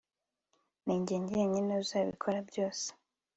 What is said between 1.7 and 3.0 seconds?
uzabikora byose